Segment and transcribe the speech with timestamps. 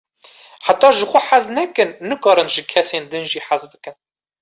[0.67, 3.95] Heta ji xwe hez nekin, nikarin ji kesên din jî hez bikin.